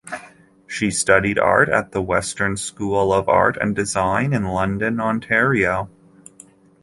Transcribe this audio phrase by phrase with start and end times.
[0.65, 5.91] She studied art at the Western School of Art and Design in London, Ontario.